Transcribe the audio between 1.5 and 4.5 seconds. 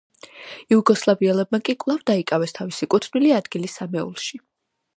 კი კვლავ დაიკავეს თავისი კუთვნილი ადგილი სამეულში.